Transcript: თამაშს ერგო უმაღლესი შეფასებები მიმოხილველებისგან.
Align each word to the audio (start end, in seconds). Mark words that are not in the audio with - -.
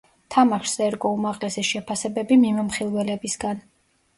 თამაშს 0.35 0.73
ერგო 0.85 1.11
უმაღლესი 1.17 1.65
შეფასებები 1.73 2.39
მიმოხილველებისგან. 2.47 3.63